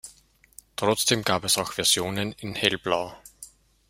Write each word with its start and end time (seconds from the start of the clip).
Trotzdem 0.77 1.21
gab 1.23 1.43
es 1.43 1.59
auch 1.59 1.73
Versionen 1.73 2.31
in 2.39 2.55
Hellblau. 2.55 3.15